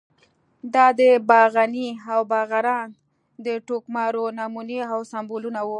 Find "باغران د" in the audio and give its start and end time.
2.33-3.47